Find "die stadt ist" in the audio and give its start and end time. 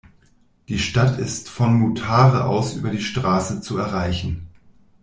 0.67-1.47